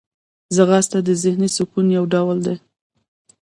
ځغاسته 0.55 0.99
د 1.07 1.09
ذهني 1.23 1.49
سکون 1.57 1.85
یو 1.97 2.03
ډول 2.13 2.37
دی 2.45 2.55